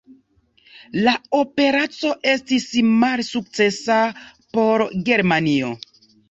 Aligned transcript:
La 1.07 1.11
operaco 1.39 2.13
estis 2.35 2.65
malsukcesa 3.03 3.99
por 4.57 4.87
Germanio. 5.11 5.71